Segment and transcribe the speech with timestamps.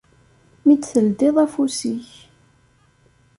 [0.65, 2.09] Mi d-teldiḍ afus-ik.